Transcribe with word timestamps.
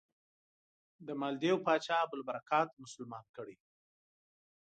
د 1.07 1.07
مالدیو 1.21 1.63
پاچا 1.65 1.95
ابوالبرکات 2.05 2.69
مسلمان 2.83 3.25
کړی. 3.35 3.55